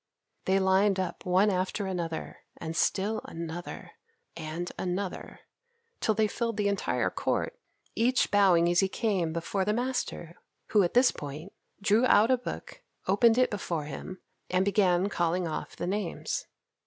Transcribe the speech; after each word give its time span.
They 0.45 0.57
lined 0.57 0.99
up 0.99 1.27
one 1.27 1.51
after 1.51 1.85
another, 1.85 2.39
and 2.57 2.75
still 2.75 3.21
another, 3.25 3.91
and 4.35 4.71
another, 4.75 5.41
till 5.99 6.15
they 6.15 6.27
filled 6.27 6.57
the 6.57 6.69
entire 6.69 7.11
court, 7.11 7.55
each 7.95 8.31
bowing 8.31 8.67
as 8.67 8.79
he 8.79 8.87
came 8.89 9.31
before 9.31 9.63
the 9.63 9.73
master, 9.73 10.37
who, 10.69 10.81
at 10.81 10.95
this 10.95 11.11
point, 11.11 11.53
drew 11.83 12.03
out 12.07 12.31
a 12.31 12.37
book, 12.39 12.81
opened 13.05 13.37
it 13.37 13.51
before 13.51 13.83
him, 13.85 14.19
and 14.49 14.65
began 14.65 15.07
calling 15.07 15.47
off 15.47 15.75
the 15.75 15.85
names. 15.85 16.47